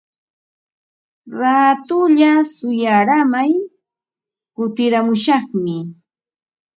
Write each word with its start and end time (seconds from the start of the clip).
Raatulla 1.39 2.31
shuyaaramay 2.53 3.51
kutiramushaqmi. 4.55 5.75